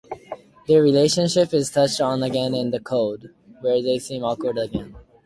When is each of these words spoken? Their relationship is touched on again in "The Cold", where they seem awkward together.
Their 0.67 0.81
relationship 0.81 1.53
is 1.53 1.69
touched 1.69 2.01
on 2.01 2.23
again 2.23 2.55
in 2.55 2.71
"The 2.71 2.79
Cold", 2.79 3.29
where 3.59 3.83
they 3.83 3.99
seem 3.99 4.23
awkward 4.23 4.55
together. 4.55 4.91